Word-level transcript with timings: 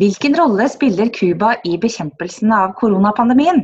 Hvilken 0.00 0.32
rolle 0.32 0.64
spiller 0.72 1.10
Cuba 1.12 1.50
i 1.68 1.74
bekjempelsen 1.76 2.48
av 2.56 2.70
koronapandemien? 2.78 3.58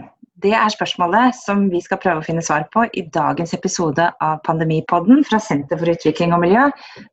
Det 0.44 0.50
er 0.52 0.68
spørsmålet 0.68 1.32
som 1.32 1.62
vi 1.72 1.78
skal 1.80 1.96
prøve 2.02 2.20
å 2.20 2.26
finne 2.26 2.42
svar 2.44 2.66
på 2.74 2.82
i 2.92 3.06
dagens 3.14 3.54
episode 3.56 4.04
av 4.20 4.42
Pandemipodden 4.44 5.24
fra 5.24 5.40
Senter 5.40 5.80
for 5.80 5.88
utvikling 5.88 6.34
og 6.36 6.42
miljø 6.42 6.66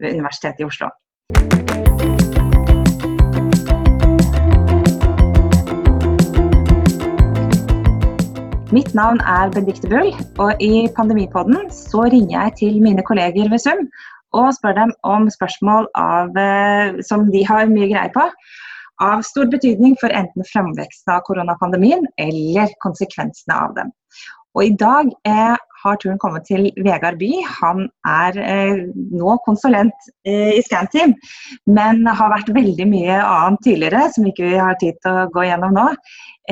ved 0.04 0.18
Universitetet 0.18 0.60
i 0.60 0.68
Oslo. 0.68 0.90
Mitt 8.76 8.92
navn 8.92 9.24
er 9.24 9.56
Benedicte 9.56 9.88
Bull, 9.88 10.12
og 10.36 10.60
i 10.60 10.90
Pandemipodden 11.00 11.72
så 11.72 12.10
ringer 12.12 12.36
jeg 12.42 12.58
til 12.60 12.84
mine 12.84 13.08
kolleger 13.08 13.48
ved 13.56 13.64
Sum 13.64 13.88
og 14.36 14.52
spør 14.60 14.76
dem 14.82 14.94
om 15.08 15.32
spørsmål 15.32 15.88
av, 15.96 16.36
eh, 16.36 17.00
som 17.08 17.30
de 17.32 17.48
har 17.48 17.72
mye 17.72 17.88
greie 17.88 18.12
på 18.12 18.28
av 19.04 19.26
stor 19.28 19.50
betydning 19.52 19.98
for 20.02 20.14
enten 20.16 20.48
fremveksten 20.48 21.16
av 21.16 21.26
koronapandemien 21.28 22.08
eller 22.22 22.72
konsekvensene 22.86 23.60
av 23.66 23.76
dem. 23.80 23.94
Og 24.54 24.68
I 24.68 24.74
dag 24.78 25.10
eh, 25.28 25.56
har 25.84 25.98
turen 26.02 26.20
kommet 26.22 26.46
til 26.48 26.70
Vegard 26.86 27.18
By. 27.20 27.32
Han 27.58 27.88
er 28.08 28.38
eh, 28.44 28.84
nå 28.94 29.38
konsulent 29.48 30.08
eh, 30.30 30.54
i 30.60 30.62
Scanteam, 30.66 31.16
men 31.66 32.06
har 32.06 32.32
vært 32.36 32.54
veldig 32.56 32.88
mye 32.92 33.18
annet 33.20 33.66
tidligere 33.66 34.06
som 34.14 34.30
ikke 34.30 34.52
vi 34.52 34.62
har 34.62 34.78
tid 34.82 35.00
til 35.02 35.24
å 35.24 35.28
gå 35.34 35.48
gjennom 35.50 35.76
nå. 35.78 35.90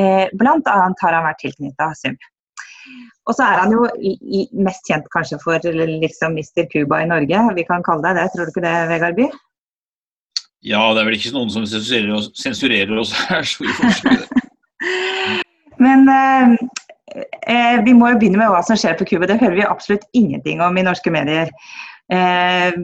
Eh, 0.01 0.27
annet 0.33 1.05
har 1.05 1.17
han 1.17 1.27
vært 1.29 1.43
tilknyttet 1.45 2.01
SUM. 2.01 2.17
Og 3.29 3.37
så 3.37 3.45
er 3.45 3.59
han 3.61 3.73
jo 3.75 3.85
mest 4.65 4.87
kjent 4.89 5.05
kanskje 5.13 5.37
for 5.43 5.61
liksom 5.61 6.33
Mr. 6.33 6.65
Cuba 6.71 7.03
i 7.03 7.09
Norge. 7.11 7.43
Vi 7.55 7.67
kan 7.67 7.85
kalle 7.85 8.01
deg 8.07 8.17
det, 8.17 8.31
tror 8.33 8.49
du 8.49 8.55
ikke 8.55 8.65
det, 8.65 8.75
Vegard 8.89 9.19
By? 9.19 9.29
Ja, 10.61 10.81
det 10.93 11.01
er 11.01 11.07
vel 11.07 11.17
ikke 11.17 11.33
noen 11.33 11.49
som 11.49 11.65
sensurerer 11.65 12.13
oss, 12.19 12.29
sensurerer 12.37 12.99
oss 13.01 13.13
her. 13.17 13.45
så 13.49 13.63
vi 13.65 13.73
får 13.73 14.25
Men 15.81 16.05
eh, 16.13 16.51
eh, 17.49 17.77
vi 17.85 17.95
må 17.97 18.11
jo 18.11 18.19
begynne 18.21 18.37
med 18.43 18.51
hva 18.53 18.61
som 18.65 18.77
skjer 18.77 18.99
på 18.99 19.07
Cuba. 19.09 19.29
Det 19.29 19.39
hører 19.41 19.57
vi 19.57 19.65
absolutt 19.65 20.05
ingenting 20.17 20.61
om 20.61 20.77
i 20.77 20.83
norske 20.85 21.13
medier. 21.13 21.49
Eh, 22.13 22.77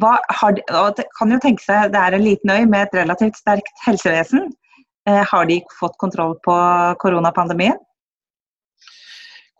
hva, 0.00 0.18
har, 0.40 0.60
og 0.76 0.98
det 0.98 1.06
kan 1.16 1.32
jo 1.32 1.40
tenke 1.40 1.64
seg, 1.64 1.94
det 1.94 2.00
er 2.00 2.16
en 2.16 2.24
liten 2.24 2.52
øy 2.52 2.68
med 2.68 2.86
et 2.86 2.98
relativt 3.00 3.40
sterkt 3.40 3.84
helsevesen. 3.86 4.50
Eh, 5.08 5.24
har 5.30 5.48
de 5.48 5.58
fått 5.78 5.96
kontroll 6.00 6.36
på 6.44 6.56
koronapandemien? 7.00 7.80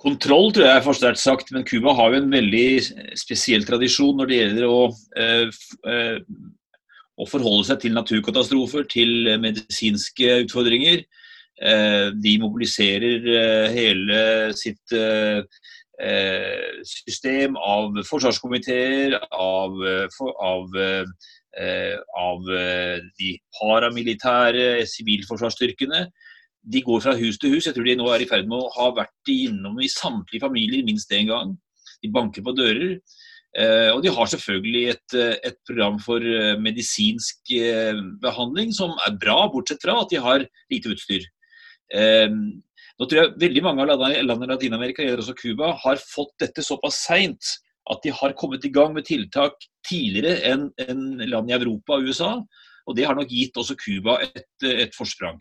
Kontroll 0.04 0.50
tror 0.52 0.66
jeg 0.66 0.76
er 0.76 0.84
for 0.84 0.96
sterkt 0.96 1.22
sagt, 1.22 1.52
men 1.56 1.64
Cuba 1.64 1.94
har 1.96 2.12
jo 2.12 2.20
en 2.20 2.32
veldig 2.32 3.16
spesiell 3.16 3.64
tradisjon 3.64 4.20
når 4.20 4.28
det 4.28 4.40
gjelder 4.42 4.68
å 4.68 4.82
eh, 5.16 5.64
eh 5.88 6.20
å 7.20 7.26
forholde 7.30 7.68
seg 7.68 7.84
til 7.84 7.94
naturkatastrofer, 7.94 8.88
til 8.90 9.30
medisinske 9.42 10.40
utfordringer. 10.44 11.04
Eh, 11.62 12.10
de 12.18 12.34
mobiliserer 12.42 13.28
eh, 13.30 13.68
hele 13.70 14.18
sitt 14.58 14.94
eh, 14.98 15.44
system 16.82 17.54
av 17.54 18.00
forsvarskomiteer, 18.08 19.14
av, 19.30 19.76
av, 20.42 20.74
av 22.18 22.48
de 23.14 23.28
paramilitære 23.60 24.82
sivilforsvarsstyrkene. 24.90 26.08
De 26.66 26.82
går 26.82 27.04
fra 27.04 27.14
hus 27.14 27.38
til 27.38 27.54
hus. 27.54 27.68
Jeg 27.68 27.76
tror 27.76 27.86
de 27.86 27.94
nå 28.00 28.10
er 28.10 28.24
i 28.24 28.26
ferd 28.26 28.50
med 28.50 28.58
å 28.58 28.72
ha 28.74 28.88
vært 28.96 29.30
innom 29.30 29.78
i 29.78 29.92
samtlige 29.92 30.42
familier 30.48 30.82
minst 30.82 31.14
én 31.14 31.30
gang. 31.30 31.54
De 32.02 32.10
banker 32.10 32.42
på 32.42 32.56
dører. 32.58 32.98
Eh, 33.54 33.88
og 33.94 34.00
de 34.02 34.10
har 34.10 34.26
selvfølgelig 34.26 34.84
et, 34.90 35.14
eh, 35.14 35.36
et, 35.46 35.56
program 35.66 35.98
for 36.02 36.18
eh, 36.18 36.56
medisinsk 36.58 37.52
behandling 38.22 38.72
som 38.74 38.96
er 39.06 39.14
bra, 39.14 39.46
bortsett 39.52 39.84
fra 39.84 40.00
at 40.02 40.10
de 40.10 40.18
har 40.22 40.46
lite 40.72 40.90
utstyr. 40.90 41.26
Nå 41.94 43.06
tror 43.10 43.18
jeg 43.20 43.34
veldig 43.42 43.62
mange 43.62 43.84
av 43.84 44.00
landene 44.00 44.48
i 44.48 44.50
Latin-Amerika, 44.50 45.06
også 45.14 45.34
Cuba, 45.38 45.72
har 45.82 46.00
fått 46.02 46.34
dette 46.42 46.62
såpass 46.62 46.98
seint 47.06 47.52
at 47.90 48.00
de 48.02 48.10
har 48.14 48.34
kommet 48.38 48.64
i 48.64 48.72
gang 48.72 48.94
med 48.94 49.06
tiltak 49.06 49.58
tidligere 49.86 50.40
enn 50.50 50.68
en 50.88 51.04
land 51.28 51.50
i 51.50 51.56
Europa 51.58 51.98
og 51.98 52.08
USA. 52.08 52.32
Og 52.88 52.96
det 52.96 53.06
har 53.06 53.18
nok 53.18 53.30
gitt 53.30 53.58
også 53.60 53.76
Cuba 53.78 54.18
et, 54.24 54.48
et 54.64 54.94
forsprang. 54.96 55.38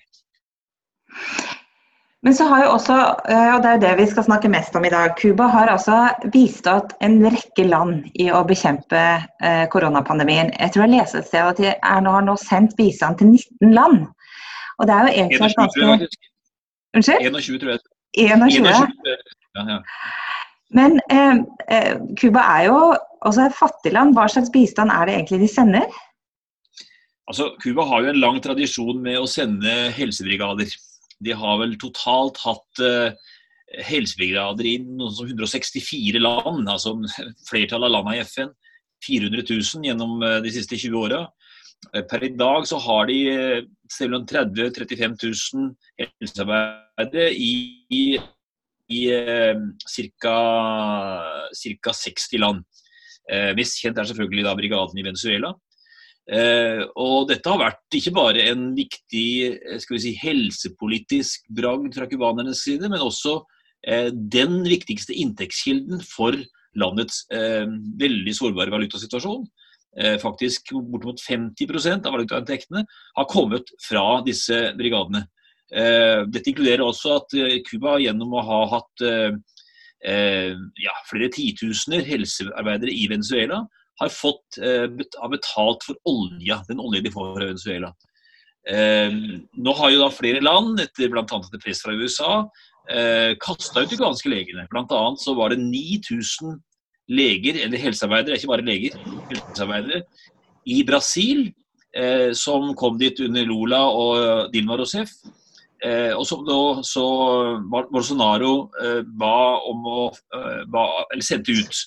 Men 2.24 2.36
så 2.36 2.46
har 2.48 2.62
jo 2.64 2.72
også, 2.78 2.98
eh, 3.30 3.50
og 3.52 3.64
det 3.66 3.72
er 3.74 3.80
det 3.82 3.94
vi 4.00 4.06
skal 4.08 4.24
snakke 4.24 4.52
mest 4.52 4.76
om 4.80 4.86
i 4.88 4.92
dag, 4.94 5.12
Cuba 5.20 5.50
har 5.52 5.72
altså 5.74 5.98
bistått 6.32 6.94
en 7.04 7.18
rekke 7.26 7.66
land 7.68 8.06
i 8.16 8.30
å 8.32 8.46
bekjempe 8.48 9.02
eh, 9.44 9.66
koronapandemien. 9.74 10.54
Jeg 10.56 10.72
tror 10.72 10.86
jeg 10.86 10.94
leste 10.94 11.20
et 11.20 11.28
sted 11.28 11.44
at 11.44 11.60
de 11.60 11.74
er 11.74 12.06
nå, 12.06 12.14
har 12.16 12.24
nå 12.24 12.38
sendt 12.40 12.78
bistand 12.80 13.20
til 13.20 13.34
19 13.34 13.76
land. 13.76 14.06
Og 14.80 14.88
det 14.88 14.96
er 14.96 15.10
jo 15.10 15.18
egentlig 15.26 15.52
ganske 15.58 16.08
Unnskyld? 16.94 17.26
21, 17.26 17.60
tror 17.60 17.72
jeg. 17.74 17.80
21. 18.14 18.62
21. 18.62 19.18
Ja, 19.58 19.64
ja. 19.74 19.78
Men 20.74 21.00
eh, 21.10 21.98
Cuba 22.22 22.42
eh, 22.42 22.56
er 22.56 22.68
jo 22.70 22.80
også 23.26 23.48
et 23.48 23.58
fattig 23.58 23.94
land. 23.94 24.16
Hva 24.18 24.28
slags 24.30 24.52
bistand 24.54 24.94
er 24.94 25.10
det 25.10 25.18
egentlig 25.18 25.44
de 25.44 25.52
sender? 25.52 26.00
Altså, 27.30 27.52
Cuba 27.64 27.86
har 27.88 28.04
jo 28.04 28.14
en 28.14 28.22
lang 28.22 28.40
tradisjon 28.44 29.00
med 29.04 29.20
å 29.22 29.30
sende 29.30 29.74
helsebrigader. 29.96 30.72
De 31.24 31.36
har 31.38 31.60
vel 31.62 31.78
totalt 31.82 32.40
hatt 32.44 32.84
uh, 32.84 33.14
helsebrigader 33.88 34.68
i 34.70 34.76
noe 34.84 35.12
som 35.16 35.30
164 35.30 36.22
land, 36.22 36.68
altså 36.70 36.96
flertallet 37.50 37.90
av 37.90 37.96
landene 37.98 38.20
i 38.20 38.26
FN. 38.28 38.52
400 39.04 39.44
000 39.50 39.88
gjennom 39.90 40.20
uh, 40.24 40.38
de 40.44 40.54
siste 40.54 40.80
20 40.80 41.00
åra. 41.00 41.24
Uh, 41.94 42.04
per 42.10 42.28
i 42.28 42.34
dag 42.40 42.68
så 42.70 42.80
har 42.84 43.10
de 43.12 43.18
selv 43.92 44.20
om 44.20 44.28
30 44.30 44.56
000-35 44.60 45.18
000 45.56 45.74
helsearbeidere 46.04 47.28
i, 47.34 47.54
i, 47.94 48.06
i 48.94 49.02
ca. 50.24 50.38
60 51.54 52.42
land. 52.42 52.64
mest 53.56 53.78
kjent 53.80 54.00
er 54.02 54.08
selvfølgelig 54.10 54.44
da 54.44 54.56
brigaden 54.58 54.98
i 55.00 55.06
Venezuela. 55.06 55.54
Eh, 56.32 56.82
og 56.96 57.28
dette 57.28 57.52
har 57.52 57.60
vært 57.60 57.98
ikke 57.98 58.14
bare 58.16 58.46
en 58.54 58.70
viktig 58.78 59.28
eh, 59.50 59.80
skal 59.84 59.98
vi 59.98 60.04
si, 60.06 60.14
helsepolitisk 60.22 61.50
bragd 61.52 61.98
fra 61.98 62.08
cubanernes 62.08 62.62
side, 62.64 62.88
men 62.88 63.04
også 63.04 63.42
eh, 63.84 64.08
den 64.14 64.62
viktigste 64.64 65.18
inntektskilden 65.20 66.00
for 66.08 66.38
landets 66.80 67.26
eh, 67.36 67.68
veldig 68.00 68.36
sårbare 68.38 68.72
valutasituasjon. 68.72 69.44
Eh, 70.00 70.16
faktisk 70.22 70.72
bortimot 70.80 71.20
50% 71.22 72.08
av 72.08 72.16
valutainntektene 72.16 72.86
har 72.88 73.30
kommet 73.30 73.76
fra 73.84 74.24
disse 74.26 74.72
brigadene. 74.80 75.26
Eh, 75.74 76.24
dette 76.32 76.54
inkluderer 76.54 76.86
også 76.88 77.18
at 77.20 77.40
Cuba 77.68 78.00
gjennom 78.00 78.32
å 78.38 78.48
ha 78.48 78.64
hatt 78.78 79.10
ja, 80.04 80.94
flere 81.08 81.30
titusener 81.32 82.02
helsearbeidere 82.04 82.92
i 82.92 83.06
Venezuela 83.08 83.62
har 84.02 84.10
fått 84.10 84.58
eh, 84.62 84.88
har 85.20 85.32
betalt 85.32 85.86
for 85.86 86.00
olja, 86.10 86.62
den 86.68 86.82
olja 86.82 87.02
de 87.04 87.12
får 87.14 87.34
fra 87.36 87.48
Venezuela. 87.52 87.94
Eh, 88.70 89.16
nå 89.54 89.74
har 89.80 89.94
jo 89.94 90.04
da 90.04 90.12
flere 90.14 90.44
land, 90.44 90.80
etter 90.82 91.12
bl.a. 91.12 91.24
etter 91.26 91.62
press 91.62 91.84
fra 91.84 91.96
USA, 91.96 92.34
eh, 92.90 93.34
kasta 93.44 93.84
ut 93.84 93.92
de 93.92 94.00
ganske 94.00 94.32
legene. 94.32 94.68
Blant 94.72 94.94
annet 94.96 95.24
så 95.24 95.36
var 95.38 95.54
det 95.54 95.62
9000 95.62 96.58
leger, 97.14 97.60
eller 97.66 97.82
helsearbeidere, 97.82 98.40
ikke 98.40 98.54
bare 98.54 98.66
leger, 98.66 98.98
helsearbeidere, 99.30 100.04
i 100.66 100.80
Brasil 100.88 101.50
eh, 101.96 102.32
som 102.38 102.72
kom 102.80 102.98
dit 102.98 103.20
under 103.26 103.48
Lula 103.48 103.84
og 103.92 104.52
Dilma 104.54 104.80
Rousef. 104.80 105.12
Eh, 105.84 106.14
og 106.16 106.24
som 106.24 106.46
da, 106.48 106.60
så 106.88 107.04
Bolsonaro 107.68 108.70
eh, 108.80 109.02
ba 109.20 109.60
om 109.68 109.82
å 109.84 110.06
ba, 110.72 110.84
Eller 111.12 111.26
sendte 111.28 111.52
ut 111.52 111.82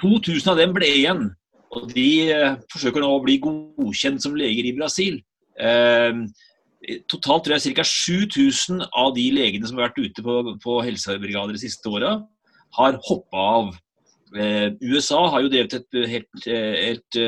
2000 0.00 0.52
av 0.52 0.60
dem 0.60 0.74
ble 0.76 0.90
igjen. 1.00 1.28
Og 1.74 1.90
de 1.90 2.08
eh, 2.32 2.56
forsøker 2.72 3.02
nå 3.02 3.10
å 3.16 3.22
bli 3.24 3.38
godkjent 3.42 4.22
som 4.22 4.36
leger 4.38 4.68
i 4.68 4.74
Brasil. 4.76 5.18
Eh, 5.58 6.20
totalt 7.10 7.46
tror 7.46 7.56
jeg 7.56 7.76
ca. 7.78 7.86
7000 7.88 8.84
av 8.90 9.14
de 9.16 9.28
legene 9.34 9.66
som 9.68 9.80
har 9.80 9.90
vært 9.90 10.02
ute 10.04 10.24
på, 10.24 10.40
på 10.62 10.78
helsebrigader 10.86 11.56
de 11.56 11.64
siste 11.64 11.90
åra, 11.90 12.18
har 12.78 13.00
hoppa 13.08 13.46
av. 13.58 13.72
Eh, 14.34 14.70
USA 14.82 15.24
har 15.32 15.44
jo 15.44 15.52
drevet 15.52 15.78
et 15.78 16.00
helt, 16.10 16.48
helt 16.48 17.20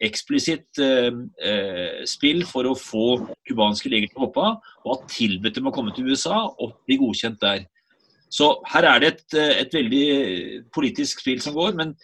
eksplisitt 0.00 0.78
spill 2.08 2.38
for 2.48 2.64
å 2.64 2.78
få 2.78 3.18
cubanske 3.44 3.90
leger 3.92 4.08
til 4.08 4.22
å 4.22 4.24
hoppe 4.24 4.46
av, 4.46 4.70
og 4.86 4.94
har 4.94 5.10
tilbudt 5.12 5.58
dem 5.58 5.68
å 5.68 5.72
komme 5.74 5.92
til 5.92 6.08
USA 6.08 6.46
og 6.48 6.78
bli 6.88 6.96
godkjent 7.02 7.36
der. 7.42 7.66
Så 8.30 8.52
her 8.72 8.86
er 8.86 9.02
det 9.02 9.08
et, 9.10 9.34
eh, 9.34 9.60
et 9.64 9.72
veldig 9.74 10.06
politisk 10.74 11.20
spill 11.24 11.40
som 11.42 11.54
går. 11.54 11.74
Men 11.74 11.94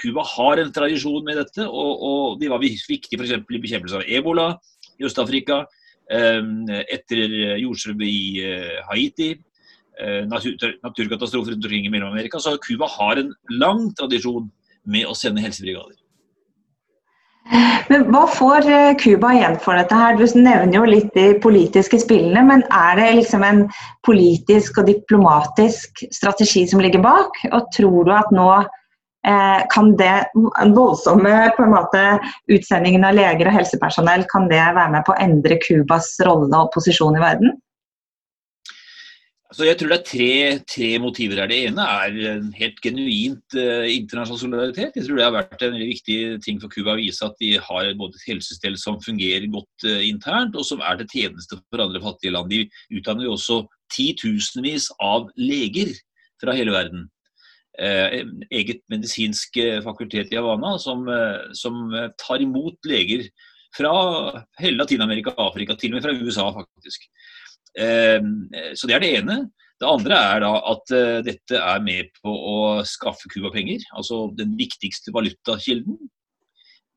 Cuba 0.00 0.24
har 0.26 0.58
en 0.58 0.72
tradisjon 0.74 1.24
med 1.24 1.38
dette, 1.38 1.62
og, 1.62 2.02
og 2.02 2.40
de 2.40 2.50
var 2.50 2.62
viktige 2.62 3.18
f.eks. 3.20 3.36
i 3.38 3.62
bekjempelse 3.62 4.00
av 4.00 4.08
ebola 4.18 4.48
i 4.98 5.06
Øst-Afrika. 5.06 5.62
Ehm, 6.10 6.66
etter 6.70 7.32
jordskjelvet 7.58 8.06
i 8.06 8.42
eh, 8.46 8.80
Haiti, 8.90 9.32
eh, 9.98 10.22
natur, 10.26 10.54
naturkatastrofer 10.82 11.54
rundt 11.54 11.66
omkring 11.66 11.86
i 11.86 11.90
Mellom-Amerika. 11.90 12.38
Så 12.38 12.58
Cuba 12.62 12.86
har 12.90 13.22
en 13.22 13.32
lang 13.50 13.88
tradisjon 13.98 14.50
med 14.86 15.06
å 15.06 15.14
sende 15.18 15.42
helsebrigader. 15.42 15.98
Men 17.88 18.06
Hva 18.10 18.24
får 18.30 18.66
eh, 18.70 18.94
Cuba 18.98 19.32
igjen 19.36 19.58
for 19.62 19.78
dette? 19.78 19.94
her? 19.94 20.16
Du 20.18 20.24
nevner 20.38 20.78
jo 20.78 20.86
litt 20.88 21.12
de 21.14 21.26
politiske 21.42 22.00
spillene, 22.02 22.42
men 22.48 22.64
er 22.74 22.98
det 22.98 23.10
liksom 23.20 23.44
en 23.46 23.60
politisk 24.06 24.80
og 24.82 24.88
diplomatisk 24.90 26.02
strategi 26.14 26.66
som 26.70 26.82
ligger 26.82 27.04
bak? 27.04 27.38
Og 27.52 27.68
tror 27.76 28.08
du 28.08 28.12
at 28.16 28.32
nå 28.34 28.48
eh, 28.58 29.60
kan 29.72 29.92
det 30.00 30.16
voldsomme 30.74 31.36
på 31.56 31.66
en 31.66 31.76
måte, 31.76 32.02
utsendingen 32.50 33.06
av 33.06 33.14
leger 33.18 33.50
og 33.50 33.60
helsepersonell 33.60 34.26
kan 34.32 34.50
det 34.50 34.64
være 34.64 34.90
med 34.96 35.06
på 35.06 35.14
å 35.14 35.20
endre 35.22 35.60
Cubas 35.62 36.16
rolle 36.26 36.64
og 36.64 36.74
posisjon 36.74 37.18
i 37.18 37.22
verden? 37.22 37.54
Altså 39.56 39.70
jeg 39.70 39.76
tror 39.80 39.88
det 39.88 39.96
er 39.96 40.04
tre, 40.04 40.32
tre, 40.68 40.88
motiver 41.00 41.38
her. 41.40 41.46
Det 41.48 41.56
ene 41.64 41.84
er 41.88 42.16
en 42.34 42.48
helt 42.58 42.80
genuint 42.84 43.54
eh, 43.56 43.86
internasjonal 43.88 44.40
solidaritet. 44.42 44.98
Jeg 44.98 45.06
tror 45.06 45.16
det 45.16 45.24
har 45.24 45.32
vært 45.32 45.62
en 45.64 45.72
veldig 45.72 45.86
viktig 45.94 46.16
ting 46.44 46.58
for 46.60 46.68
Cuba 46.74 46.92
å 46.92 46.98
vise 46.98 47.24
at 47.24 47.38
de 47.40 47.54
har 47.64 47.88
både 47.96 48.20
et 48.20 48.26
helsestell 48.34 48.76
som 48.76 48.98
fungerer 49.00 49.46
godt 49.48 49.86
eh, 49.88 50.02
internt, 50.10 50.58
og 50.60 50.68
som 50.68 50.84
er 50.84 51.00
til 51.00 51.08
tjeneste 51.08 51.56
for 51.56 51.84
andre 51.86 52.02
fattige 52.04 52.34
land. 52.36 52.52
De 52.52 52.98
utdanner 53.00 53.24
jo 53.24 53.32
også 53.38 53.62
titusenvis 53.96 54.90
av 55.00 55.30
leger 55.40 55.94
fra 56.44 56.52
hele 56.52 56.76
verden. 56.76 57.08
Eh, 57.80 58.26
eget 58.60 58.84
medisinsk 58.92 59.56
fakultet 59.88 60.36
i 60.36 60.36
Havana 60.36 60.74
som, 60.84 61.08
som 61.56 61.96
tar 62.20 62.44
imot 62.44 62.92
leger 62.92 63.24
fra 63.72 63.96
hele 64.60 64.82
Latin-Amerika 64.82 65.32
Afrika, 65.40 65.80
til 65.80 65.96
og 65.96 66.02
med 66.02 66.04
fra 66.04 66.18
USA 66.20 66.50
faktisk. 66.60 67.08
Ehm, 67.76 68.48
så 68.74 68.88
det 68.88 68.96
er 68.96 69.04
det 69.04 69.12
ene. 69.20 69.38
Det 69.76 69.88
andre 69.88 70.18
er 70.32 70.40
da 70.40 70.52
at 70.72 70.92
eh, 70.96 71.18
dette 71.24 71.58
er 71.60 71.82
med 71.84 72.12
på 72.22 72.32
å 72.32 72.58
skaffe 72.88 73.28
Cuba 73.32 73.50
penger, 73.52 73.82
altså 73.96 74.30
den 74.36 74.54
viktigste 74.56 75.12
valutakilden. 75.12 75.98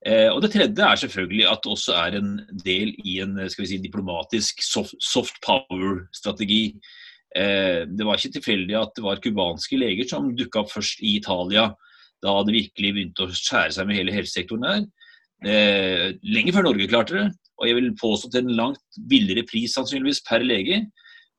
Eh, 0.07 0.29
og 0.31 0.39
det 0.45 0.53
tredje 0.53 0.85
er 0.85 1.01
selvfølgelig 1.01 1.43
at 1.49 1.65
det 1.65 1.73
også 1.73 1.97
er 1.99 2.15
en 2.21 2.31
del 2.63 2.93
i 3.03 3.17
en 3.25 3.35
skal 3.51 3.65
vi 3.65 3.71
si, 3.73 3.81
diplomatisk 3.83 4.63
soft, 4.63 5.41
power-strategi. 5.43 6.61
Eh, 7.35 7.83
det 7.83 8.07
var 8.07 8.15
ikke 8.15 8.37
tilfeldig 8.37 8.79
at 8.79 8.95
det 8.95 9.03
var 9.03 9.19
cubanske 9.25 9.81
leger 9.81 10.07
som 10.07 10.31
dukka 10.39 10.63
opp 10.63 10.71
først 10.71 11.03
i 11.03 11.17
Italia 11.19 11.67
da 12.23 12.31
det 12.43 12.55
virkelig 12.55 12.95
begynte 12.95 13.27
å 13.27 13.35
skjære 13.35 13.75
seg 13.75 13.87
med 13.87 13.95
hele 13.95 14.11
helsesektoren 14.11 14.65
der. 14.65 14.81
Lenge 16.19 16.51
før 16.51 16.65
Norge 16.67 16.87
klarte 16.91 17.15
det. 17.15 17.27
Og 17.59 17.67
jeg 17.67 17.75
vil 17.75 17.91
påstå 17.99 18.31
til 18.31 18.45
en 18.45 18.55
langt 18.55 18.99
billigere 19.11 19.45
pris 19.47 19.75
sannsynligvis 19.75 20.23
per 20.27 20.43
lege. 20.45 20.85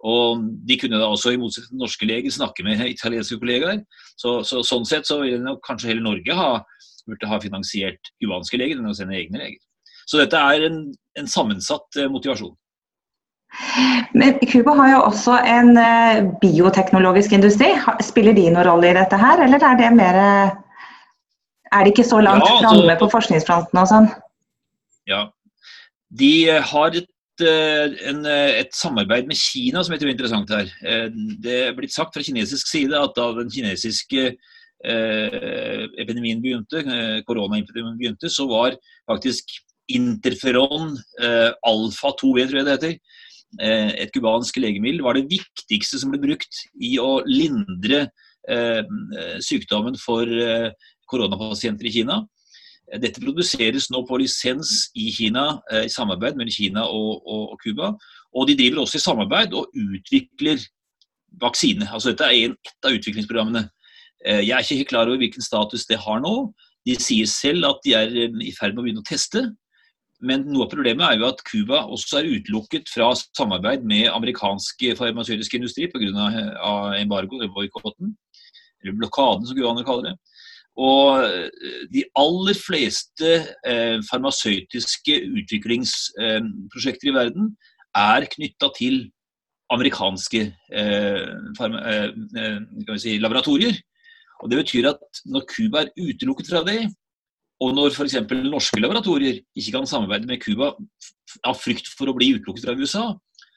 Og 0.04 0.44
de 0.68 0.76
kunne 0.80 1.00
da 1.00 1.08
også, 1.12 1.34
i 1.34 1.40
motsetning 1.40 1.74
til 1.74 1.82
norske 1.82 2.06
leger, 2.08 2.32
snakke 2.32 2.64
med 2.64 2.80
italienske 2.88 3.36
kollegaer. 3.40 3.82
Så, 4.16 4.40
så, 4.48 4.62
sånn 4.64 4.86
sett 4.88 5.08
så 5.08 5.20
vil 5.24 5.42
nok 5.44 5.60
kanskje 5.66 5.92
hele 5.92 6.04
Norge 6.04 6.36
ha, 6.36 6.52
burde 7.08 7.28
ha 7.28 7.40
finansiert 7.42 8.12
cubanske 8.20 8.60
leger 8.60 8.80
enn 8.80 8.88
å 8.88 8.96
sende 8.96 9.18
egne 9.18 9.42
leger. 9.42 9.60
Så 10.08 10.20
dette 10.20 10.40
er 10.40 10.64
en, 10.70 10.80
en 11.20 11.28
sammensatt 11.28 12.00
eh, 12.00 12.08
motivasjon. 12.10 12.56
Men 14.14 14.38
Cuba 14.46 14.72
har 14.78 14.92
jo 14.92 15.02
også 15.08 15.36
en 15.46 15.74
eh, 15.80 16.22
bioteknologisk 16.42 17.34
industri. 17.36 17.72
Spiller 18.04 18.36
de 18.36 18.46
noen 18.48 18.66
rolle 18.66 18.92
i 18.92 18.96
dette 18.96 19.18
her, 19.20 19.42
eller 19.44 19.62
er 19.66 19.78
det 19.78 19.92
mer 19.96 20.20
Er 21.70 21.84
de 21.86 21.92
ikke 21.92 22.06
så 22.06 22.18
langt 22.18 22.42
ja, 22.42 22.56
altså, 22.56 22.64
framme 22.64 22.96
på 22.98 23.10
forskningsfronten 23.12 23.78
og 23.78 23.86
sånn? 23.90 24.08
Ja, 25.06 25.28
de 26.10 26.32
eh, 26.48 26.62
har 26.72 26.96
et, 26.98 27.08
eh, 27.44 27.94
en, 28.10 28.24
eh, 28.26 28.60
et, 28.60 28.74
samarbeid 28.74 29.28
med 29.30 29.38
Kina 29.38 29.82
som 29.84 29.94
jeg 29.94 30.02
tror 30.02 30.10
er 30.10 30.16
interessant 30.16 30.54
her. 30.54 30.70
Det 31.42 31.56
er 31.68 31.76
blitt 31.76 31.94
sagt 31.94 32.14
fra 32.14 32.24
kinesisk 32.24 32.70
side 32.70 32.96
at 32.96 33.14
da 33.16 33.30
den 33.38 33.52
kinesiske 33.52 34.34
epidemien 34.80 36.40
begynte, 36.40 36.80
koronaepidemien 37.28 37.98
begynte, 38.00 38.30
så 38.32 38.46
var 38.48 38.78
faktisk 39.10 39.52
interferon 39.92 40.94
alfa 41.68 42.14
2V, 42.16 42.46
tror 42.48 42.56
jeg 42.56 42.64
det 42.64 42.76
heter, 42.78 42.94
et 44.00 44.14
cubansk 44.14 44.56
legemiddel, 44.56 45.02
var 45.04 45.18
det 45.18 45.28
viktigste 45.28 46.00
som 46.00 46.14
ble 46.14 46.22
brukt 46.22 46.62
i 46.80 46.94
å 46.96 47.20
lindre 47.28 48.06
sykdommen 49.44 50.00
for 50.00 50.24
koronapasienter 51.12 51.90
i 51.90 51.92
Kina. 51.98 52.22
Dette 52.98 53.22
produseres 53.22 53.86
nå 53.92 54.02
på 54.08 54.18
lisens 54.18 54.88
i 54.98 55.10
Kina, 55.14 55.60
eh, 55.70 55.86
i 55.86 55.92
samarbeid 55.92 56.38
mellom 56.38 56.50
Kina 56.50 56.86
og 56.90 57.54
Cuba. 57.62 57.92
Og, 57.92 58.00
og, 58.34 58.48
de 58.48 58.56
driver 58.58 58.82
også 58.82 58.98
i 58.98 59.04
samarbeid 59.04 59.54
og 59.54 59.70
utvikler 59.78 60.62
vaksine. 61.42 61.86
Altså 61.86 62.10
dette 62.10 62.26
er 62.26 62.48
en, 62.48 62.56
et 62.58 62.88
av 62.88 62.96
utviklingsprogrammene. 62.96 63.68
Eh, 64.26 64.42
jeg 64.42 64.56
er 64.56 64.64
ikke 64.64 64.80
helt 64.82 64.92
klar 64.92 65.10
over 65.10 65.22
hvilken 65.22 65.44
status 65.44 65.86
det 65.86 66.00
har 66.02 66.22
nå. 66.24 66.34
De 66.88 66.96
sier 66.98 67.28
selv 67.30 67.68
at 67.68 67.82
de 67.86 67.94
er 67.94 68.16
eh, 68.26 68.40
i 68.42 68.54
ferd 68.56 68.74
med 68.74 68.82
å 68.82 68.88
begynne 68.88 69.04
å 69.04 69.10
teste. 69.10 69.46
Men 70.20 70.44
noe 70.50 70.66
av 70.66 70.72
problemet 70.74 71.06
er 71.06 71.20
jo 71.20 71.30
at 71.30 71.44
Cuba 71.46 71.84
også 71.88 72.18
er 72.18 72.32
utelukket 72.34 72.90
fra 72.92 73.08
samarbeid 73.16 73.86
med 73.88 74.10
amerikansk 74.12 74.82
farmasøytisk 74.98 75.54
industri 75.56 75.86
pga. 75.88 76.26
embargo, 76.98 77.38
eller 77.38 77.54
boikotten, 77.54 78.12
eller 78.82 78.98
blokaden 78.98 79.46
som 79.46 79.56
cubanerne 79.56 79.86
kaller 79.86 80.10
det. 80.10 80.18
Og 80.78 81.24
eh, 81.24 81.48
de 81.90 82.04
aller 82.18 82.58
fleste 82.58 83.30
eh, 83.66 83.98
farmasøytiske 84.06 85.16
utviklingsprosjekter 85.40 87.10
i 87.10 87.16
verden 87.16 87.50
er 87.96 88.28
knytta 88.30 88.70
til 88.76 89.02
amerikanske 89.70 90.42
eh, 90.46 91.26
eh 91.60 92.98
si, 92.98 93.18
laboratorier. 93.18 93.76
Og 94.40 94.50
Det 94.50 94.58
betyr 94.62 94.88
at 94.94 95.22
når 95.26 95.46
Cuba 95.50 95.84
er 95.84 95.94
utelukket 95.98 96.48
fra 96.48 96.64
det, 96.64 96.88
og 97.60 97.74
når 97.76 97.92
f.eks. 97.92 98.16
norske 98.48 98.80
laboratorier 98.80 99.42
ikke 99.56 99.72
kan 99.72 99.86
samarbeide 99.86 100.26
med 100.26 100.40
Cuba 100.40 100.72
av 101.44 101.58
frykt 101.60 101.90
for 101.92 102.08
å 102.08 102.16
bli 102.16 102.32
utelukket 102.38 102.64
fra 102.64 102.78
USA, 102.78 103.10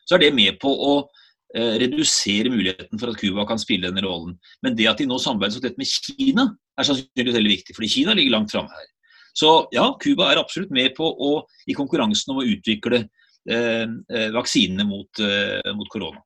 så 0.04 0.18
er 0.18 0.26
det 0.26 0.36
med 0.36 0.60
på 0.60 0.68
å 0.68 0.96
Eh, 1.54 1.76
redusere 1.78 2.50
muligheten 2.50 2.98
for 2.98 3.12
at 3.12 3.20
Cuba 3.22 3.44
kan 3.46 3.60
spille 3.62 3.86
denne 3.86 4.02
rollen. 4.02 4.34
Men 4.66 4.74
det 4.74 4.88
at 4.90 4.98
de 4.98 5.06
nå 5.06 5.20
samarbeider 5.22 5.54
så 5.54 5.62
tett 5.62 5.78
med 5.78 5.86
Kina, 5.86 6.48
er 6.80 6.88
sannsynligvis 6.88 7.38
veldig 7.38 7.54
viktig. 7.54 7.78
Fordi 7.78 7.92
Kina 7.92 8.18
ligger 8.18 8.38
langt 8.38 8.54
framme 8.54 8.74
her. 8.74 8.90
Så 9.34 9.54
ja, 9.74 9.88
Cuba 10.02 10.30
er 10.32 10.42
absolutt 10.42 10.74
med 10.74 10.94
på 10.98 11.10
å, 11.10 11.40
i 11.68 11.74
konkurransen 11.78 12.36
om 12.36 12.44
å 12.44 12.46
utvikle 12.46 13.02
eh, 13.50 13.88
eh 13.90 14.30
vaksinene 14.36 14.86
mot, 14.86 15.10
eh, 15.20 15.74
mot, 15.74 15.90
korona. 15.90 16.22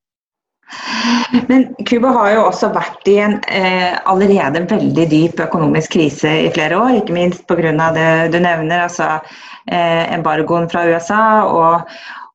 Men 1.47 1.69
Cuba 1.87 2.11
har 2.17 2.33
jo 2.33 2.41
også 2.49 2.73
vært 2.75 3.07
i 3.07 3.15
en 3.23 3.37
eh, 3.47 3.95
allerede 4.11 4.65
veldig 4.67 5.05
dyp 5.07 5.39
økonomisk 5.45 5.95
krise 5.95 6.33
i 6.43 6.51
flere 6.51 6.75
år. 6.75 6.97
Ikke 6.99 7.15
minst 7.15 7.47
pga. 7.47 7.71
det 7.95 8.09
du 8.35 8.39
nevner, 8.43 8.83
altså 8.89 9.21
eh, 9.71 10.03
embargoen 10.11 10.67
fra 10.67 10.83
USA 10.91 11.23
og, 11.47 11.87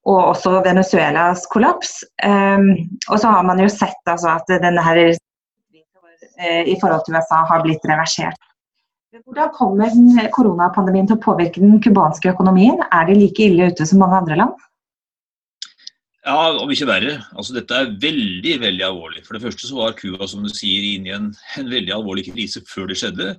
og 0.09 0.23
også 0.33 0.63
Venezuelas 0.65 1.45
kollaps. 1.53 2.01
Um, 2.25 2.73
og 3.11 3.21
så 3.21 3.29
har 3.29 3.45
man 3.45 3.61
jo 3.61 3.69
sett 3.69 4.01
altså, 4.09 4.39
at 4.41 4.49
denne 4.65 4.81
her 4.81 5.13
i 6.43 6.75
forhold 6.81 7.05
til 7.07 7.17
USA 7.19 7.43
har 7.49 7.63
blitt 7.65 7.85
reversert. 7.89 8.49
Hvordan 9.13 9.51
kommer 9.53 10.29
koronapandemien 10.33 11.09
til 11.09 11.19
å 11.19 11.23
påvirke 11.23 11.61
den 11.61 11.81
cubanske 11.85 12.31
økonomien? 12.33 12.81
Er 12.89 13.09
de 13.09 13.19
like 13.19 13.45
ille 13.45 13.69
ute 13.73 13.87
som 13.89 14.01
mange 14.01 14.23
andre 14.23 14.39
land? 14.41 14.55
Ja, 16.23 16.53
om 16.63 16.71
ikke 16.71 16.89
verre. 16.89 17.19
Altså, 17.35 17.53
dette 17.57 17.77
er 17.77 17.93
veldig 18.01 18.55
veldig 18.63 18.87
alvorlig. 18.87 19.25
For 19.27 19.37
det 19.37 19.43
første 19.45 19.69
så 19.69 19.77
var 19.77 19.99
Cuba 19.99 20.29
som 20.31 20.47
du 20.47 20.51
sier, 20.53 20.87
inne 20.95 21.11
i 21.11 21.17
en, 21.17 21.29
en 21.61 21.71
veldig 21.71 21.93
alvorlig 21.99 22.29
krise 22.31 22.63
før 22.71 22.89
det 22.89 22.97
skjedde. 23.03 23.35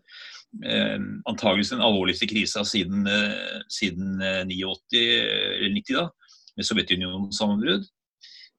Eh, 0.61 0.99
antageligvis 1.31 1.71
den 1.73 1.81
alvorligste 1.81 2.27
krisa 2.29 2.61
siden, 2.67 3.07
eh, 3.09 3.63
siden 3.71 4.19
89, 4.19 4.99
eh, 4.99 5.55
eller 5.57 5.73
90. 5.79 5.95
da 6.01 6.09
med 6.57 6.67
Sovjetunionens 6.67 7.39
sammenbrudd. 7.39 7.87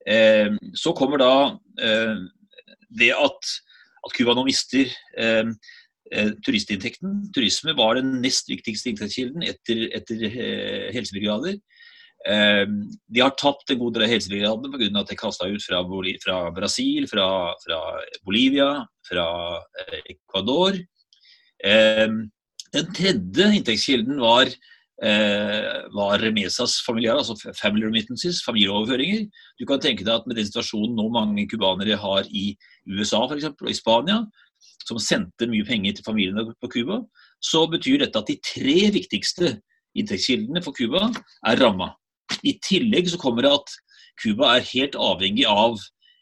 Eh, 0.07 0.51
så 0.75 0.93
kommer 0.97 1.23
da 1.23 1.35
eh, 1.81 2.17
det 2.99 3.13
at, 3.17 3.55
at 4.05 4.15
Cuba 4.17 4.35
nå 4.37 4.45
mister 4.47 4.91
eh, 5.19 5.53
turistinntekten. 6.45 7.23
Turisme 7.35 7.75
var 7.79 7.97
den 7.99 8.19
nest 8.23 8.51
viktigste 8.51 8.93
inntektskilden 8.93 9.47
etter, 9.49 9.87
etter 9.97 10.27
helsebrigader. 10.95 11.57
De 12.25 13.21
har 13.21 13.33
tapt 13.41 13.73
en 13.73 13.81
god 13.81 13.97
del 13.97 14.05
av 14.07 14.13
helsebrigadene 14.13 14.71
pga. 14.73 14.87
at 15.01 15.11
de 15.11 15.17
kasta 15.17 15.49
ut 15.49 15.65
fra, 15.65 15.81
fra, 16.23 16.37
Brasil, 16.57 17.09
fra, 17.09 17.27
fra 17.65 17.81
Bolivia, 18.25 18.69
fra 19.09 19.27
Ecuador. 20.05 20.79
Den 21.65 22.93
tredje 22.97 23.51
inntektskilden 23.59 24.21
var 24.21 24.53
Eh, 24.53 24.74
var 25.05 26.23
remesas 26.23 26.79
familiar, 26.87 27.19
altså 27.19 27.53
family 27.59 27.85
remittances, 27.85 28.39
familieoverføringer. 28.47 29.27
Du 29.61 29.67
kan 29.69 29.83
tenke 29.83 30.07
deg 30.07 30.15
at 30.15 30.29
med 30.31 30.39
den 30.39 30.47
situasjonen 30.49 30.95
nå 30.97 31.09
mange 31.13 31.45
cubanere 31.51 31.99
har 32.01 32.31
i 32.31 32.55
USA 32.89 33.21
for 33.27 33.37
eksempel, 33.37 33.69
og 33.69 33.75
i 33.75 33.77
Spania, 33.77 34.23
som 34.89 35.01
sendte 35.03 35.49
mye 35.51 35.67
penger 35.67 35.99
til 35.99 36.07
familiene 36.07 36.47
på 36.61 36.71
Cuba, 36.73 37.03
så 37.45 37.67
betyr 37.71 38.01
dette 38.05 38.21
at 38.21 38.31
de 38.31 38.39
tre 38.45 38.79
viktigste 38.95 39.59
inntektskildene 39.99 40.63
for 40.65 40.77
Cuba 40.77 41.09
er 41.47 41.61
ramma. 41.61 41.93
I 42.45 42.57
tillegg 42.65 43.11
så 43.13 43.21
kommer 43.21 43.45
det 43.45 43.55
at 43.55 43.75
Cuba 44.23 44.55
er 44.55 44.69
helt 44.73 44.97
avhengig 45.01 45.47
av 45.49 45.79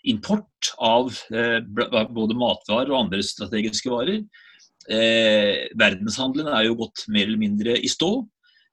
import 0.09 0.73
av 0.83 1.13
eh, 1.35 1.61
både 1.63 2.39
matvarer 2.39 2.91
og 2.91 3.05
andre 3.05 3.23
strategiske 3.27 3.91
varer. 3.93 4.23
Eh, 4.91 5.69
verdenshandelen 5.79 6.51
er 6.51 6.67
jo 6.67 6.79
gått 6.81 7.05
mer 7.13 7.29
eller 7.29 7.43
mindre 7.43 7.77
i 7.79 7.91
stå. 7.91 8.15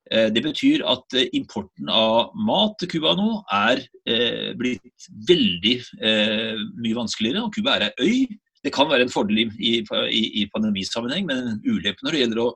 Eh, 0.10 0.30
det 0.34 0.42
betyr 0.42 0.82
at 0.90 1.14
eh, 1.18 1.30
importen 1.38 1.90
av 1.94 2.32
mat 2.34 2.74
til 2.82 2.90
Cuba 2.96 3.14
nå 3.18 3.44
er 3.54 3.84
eh, 4.10 4.52
blitt 4.58 5.10
veldig 5.30 5.76
mye 6.00 6.98
vanskeligere. 6.98 7.46
og 7.46 7.54
Cuba 7.54 7.78
er 7.78 7.90
ei 7.90 8.08
øy. 8.08 8.40
Det 8.64 8.74
kan 8.76 8.90
være 8.90 9.06
en 9.06 9.14
fordel 9.14 9.46
i, 9.46 9.78
i, 9.80 10.24
i 10.42 10.48
pandemisammenheng, 10.52 11.28
men 11.30 11.54
en 11.54 11.62
ulempe 11.64 12.04
når 12.04 12.16
det 12.16 12.24
gjelder 12.24 12.42
å 12.44 12.50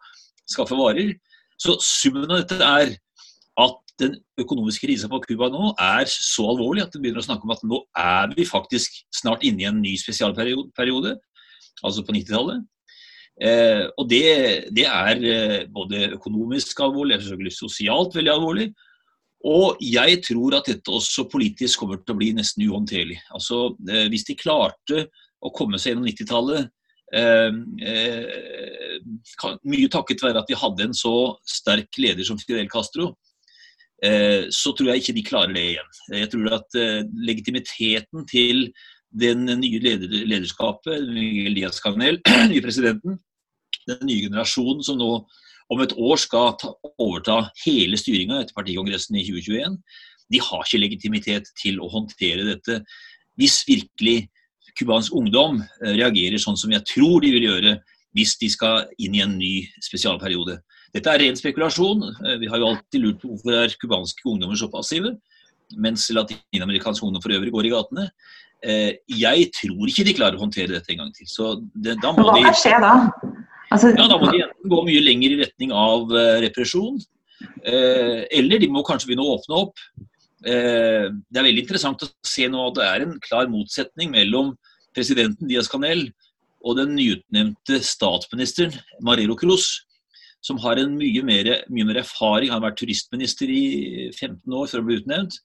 skaffe 0.50 0.75
varer. 0.75 1.13
Så 1.62 1.77
summen 1.79 2.31
av 2.33 2.41
dette 2.41 2.57
er 2.60 2.95
at 3.62 3.79
den 4.01 4.17
økonomiske 4.41 4.88
krisa 4.88 5.07
på 5.07 5.22
Cuba 5.24 5.48
nå 5.53 5.69
er 5.77 6.10
så 6.10 6.48
alvorlig 6.50 6.83
at 6.83 6.91
det 6.95 7.03
begynner 7.03 7.22
å 7.22 7.27
snakke 7.27 7.45
om 7.45 7.53
at 7.53 7.63
nå 7.69 7.79
er 8.01 8.33
vi 8.33 8.50
faktisk 8.50 8.98
snart 9.13 9.45
inne 9.45 9.63
i 9.63 9.69
en 9.69 9.79
ny 9.79 9.93
spesialperiode, 10.01 11.15
altså 11.86 12.03
på 12.03 12.17
90-tallet. 12.17 12.65
Eh, 13.42 13.86
og 13.98 14.10
det, 14.10 14.24
det, 14.75 14.86
er 14.86 15.24
eh, 15.25 15.60
både 15.74 16.13
økonomisk 16.18 16.84
alvorlig, 16.86 17.18
og 17.18 17.25
selvfølgelig 17.25 17.56
sosialt 17.58 18.18
veldig 18.18 18.34
alvorlig. 18.34 18.68
Og 19.44 19.82
jeg 19.84 20.22
tror 20.24 20.60
at 20.60 20.70
dette 20.70 20.94
også 20.94 21.25
politisk 21.32 21.82
kommer 21.82 22.00
til 22.00 22.16
å 22.16 22.20
bli 22.20 22.30
nesten 22.38 22.63
uhåndterlig. 22.68 23.20
Altså, 23.36 23.74
eh, 23.90 24.08
Hvis 24.13 24.28
de 24.30 24.40
klarte 24.40 25.08
å 25.44 25.52
komme 25.56 25.80
seg 25.82 25.94
gjennom 25.94 26.08
90-tallet, 26.08 26.70
eh, 27.13 27.52
eh, 27.90 28.96
mye 29.68 29.92
takket 29.92 30.24
være 30.24 30.44
at 30.44 30.50
de 30.50 30.60
hadde 30.60 30.88
en 30.88 30.96
så 30.96 31.36
sterk 31.50 32.00
leder 32.00 32.24
som 32.28 32.40
Fidel 32.40 32.70
Castro, 32.72 33.16
eh, 34.06 34.48
så 34.54 34.72
tror 34.72 34.94
jeg 34.94 35.04
ikke 35.04 35.18
de 35.18 35.28
klarer 35.28 35.58
det 35.58 35.68
igjen. 35.74 35.94
Jeg 36.22 36.32
tror 36.32 36.60
at 36.62 36.82
legitimiteten 37.28 38.28
til 38.30 38.68
den 39.13 39.46
nye 39.46 39.79
leder, 39.82 40.10
lederskapet, 40.25 41.05
Elias 41.48 41.82
Cagnell, 41.84 42.20
nye 42.51 42.63
presidenten, 42.65 43.20
den 43.88 44.05
nye 44.08 44.25
generasjonen 44.27 44.84
som 44.86 45.00
nå 45.00 45.12
om 45.72 45.82
et 45.84 45.93
år 45.96 46.20
skal 46.22 46.53
ta, 46.60 46.74
overta 47.01 47.39
hele 47.63 47.98
styringa 48.00 48.41
etter 48.41 48.55
partikongressen 48.58 49.17
i 49.20 49.25
2021, 49.27 49.77
de 50.34 50.41
har 50.41 50.63
ikke 50.65 50.82
legitimitet 50.82 51.50
til 51.60 51.79
å 51.84 51.89
håndtere 51.91 52.46
dette 52.48 52.82
hvis 53.39 53.63
virkelig 53.67 54.27
cubansk 54.77 55.13
ungdom 55.17 55.62
eh, 55.62 55.96
reagerer 55.98 56.41
sånn 56.41 56.58
som 56.60 56.74
jeg 56.74 56.86
tror 56.89 57.22
de 57.24 57.34
vil 57.36 57.48
gjøre 57.48 57.75
hvis 58.13 58.36
de 58.41 58.50
skal 58.53 58.88
inn 59.01 59.17
i 59.17 59.24
en 59.25 59.36
ny 59.39 59.53
spesialperiode. 59.82 60.60
Dette 60.93 61.10
er 61.10 61.24
ren 61.24 61.38
spekulasjon. 61.38 62.03
Eh, 62.05 62.38
vi 62.41 62.50
har 62.50 62.62
jo 62.62 62.72
alltid 62.72 63.01
lurt 63.01 63.22
på 63.22 63.32
hvorfor 63.32 63.58
er 63.58 63.77
cubanske 63.82 64.27
ungdommer 64.29 64.60
så 64.60 64.70
passive, 64.74 65.15
mens 65.74 66.10
latinamerikansk 66.13 67.05
ungdom 67.05 67.24
for 67.24 67.34
øvrig 67.34 67.53
går 67.53 67.70
i 67.70 67.74
gatene. 67.74 68.08
Eh, 68.63 68.93
jeg 69.12 69.50
tror 69.58 69.89
ikke 69.91 70.05
de 70.08 70.15
klarer 70.15 70.39
å 70.39 70.46
håndtere 70.46 70.77
dette 70.77 70.93
en 70.93 71.03
gang 71.03 71.12
til. 71.15 71.27
Så 71.27 71.55
det, 71.75 71.98
da 72.03 72.13
må 72.15 72.29
Hva 72.29 72.38
kan 72.46 72.55
skje 72.55 72.77
da? 72.79 72.93
Altså, 73.74 73.91
ja, 73.91 74.08
Da 74.08 74.20
må 74.22 74.29
de 74.32 74.43
enten 74.46 74.72
gå 74.72 74.82
mye 74.88 75.03
lenger 75.03 75.34
i 75.34 75.39
retning 75.41 75.72
av 75.75 76.12
uh, 76.13 76.38
represjon, 76.43 77.00
uh, 77.65 78.20
eller 78.29 78.62
de 78.62 78.70
må 78.70 78.84
kanskje 78.86 79.10
begynne 79.10 79.25
å 79.25 79.38
åpne 79.39 79.63
opp. 79.65 79.88
Det 80.43 81.39
er 81.39 81.46
veldig 81.46 81.62
interessant 81.63 82.01
å 82.03 82.08
se 82.27 82.50
nå 82.51 82.60
at 82.67 82.75
det 82.75 82.84
er 82.84 83.03
en 83.05 83.13
klar 83.24 83.46
motsetning 83.48 84.10
mellom 84.12 84.50
presidenten 84.91 85.48
Diaz 85.48 85.70
Canel 85.72 86.10
og 86.67 86.75
den 86.82 86.91
nyutnevnte 86.98 87.79
statsministeren 87.88 88.75
Marero 89.08 89.38
Cruz, 89.39 89.70
som 90.43 90.60
har 90.60 90.82
en 90.82 90.98
mye 91.00 91.24
mer, 91.24 91.48
mye 91.72 91.88
mer 91.88 92.01
erfaring. 92.01 92.51
Han 92.51 92.60
har 92.60 92.65
vært 92.67 92.82
turistminister 92.82 93.48
i 93.48 93.63
15 94.12 94.43
år 94.51 94.67
før 94.67 94.84
han 94.84 94.89
ble 94.89 95.00
utnevnt. 95.00 95.39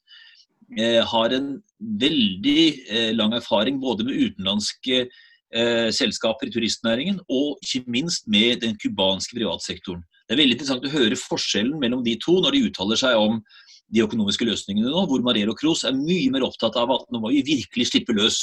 Eh, 0.76 1.00
har 1.00 1.32
en 1.32 1.62
veldig 1.80 2.62
eh, 2.92 3.12
lang 3.16 3.32
erfaring 3.32 3.78
både 3.80 4.04
med 4.04 4.18
utenlandske 4.20 5.06
eh, 5.06 5.88
selskaper 5.96 6.50
i 6.50 6.52
turistnæringen 6.52 7.22
og 7.24 7.62
ikke 7.64 7.88
minst 7.88 8.28
med 8.28 8.60
den 8.66 8.76
cubanske 8.76 9.38
privatsektoren. 9.38 10.02
Det 10.28 10.36
er 10.36 10.42
veldig 10.42 10.58
interessant 10.58 10.84
å 10.84 10.92
høre 10.92 11.16
forskjellen 11.16 11.80
mellom 11.80 12.04
de 12.04 12.18
to 12.20 12.36
når 12.44 12.52
de 12.52 12.62
uttaler 12.68 13.00
seg 13.00 13.16
om 13.16 13.40
de 13.88 14.04
økonomiske 14.04 14.44
løsningene 14.44 14.92
nå, 14.92 15.06
hvor 15.08 15.24
Marero 15.24 15.56
Cruz 15.56 15.86
er 15.88 15.96
mye 15.96 16.28
mer 16.34 16.44
opptatt 16.44 16.76
av 16.76 16.92
at 16.98 17.08
nå 17.08 17.22
må 17.22 17.32
vi 17.32 17.46
virkelig 17.48 17.88
slippe 17.88 18.12
løs 18.12 18.42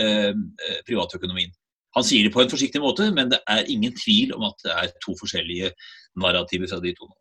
eh, 0.00 0.32
privatøkonomien. 0.88 1.52
Han 1.98 2.06
sier 2.06 2.24
det 2.24 2.32
på 2.32 2.40
en 2.40 2.48
forsiktig 2.48 2.80
måte, 2.80 3.10
men 3.12 3.28
det 3.34 3.42
er 3.44 3.68
ingen 3.68 3.92
tvil 3.92 4.32
om 4.36 4.48
at 4.48 4.64
det 4.64 4.72
er 4.72 4.92
to 5.04 5.12
forskjellige 5.20 5.74
narrativer 6.16 6.70
fra 6.72 6.80
de 6.80 6.96
to. 6.96 7.12
nå. 7.12 7.16